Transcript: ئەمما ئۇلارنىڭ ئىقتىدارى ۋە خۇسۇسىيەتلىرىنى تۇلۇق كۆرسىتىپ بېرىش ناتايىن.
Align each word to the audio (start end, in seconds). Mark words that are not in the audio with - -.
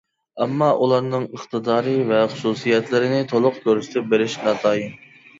ئەمما 0.43 0.67
ئۇلارنىڭ 0.83 1.25
ئىقتىدارى 1.25 1.93
ۋە 2.11 2.21
خۇسۇسىيەتلىرىنى 2.31 3.19
تۇلۇق 3.33 3.59
كۆرسىتىپ 3.67 4.09
بېرىش 4.15 4.39
ناتايىن. 4.47 4.97